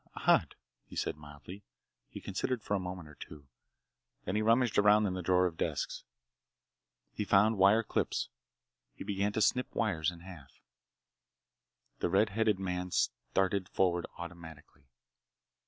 [0.25, 1.63] "Odd," he said mildly.
[2.09, 3.47] He considered for a moment or two.
[4.25, 6.03] Then he rummaged around in the drawers of desks.
[7.13, 8.27] He found wire clips.
[8.95, 10.59] He began to snip wires in half.
[11.99, 14.87] The red headed man started forward automatically.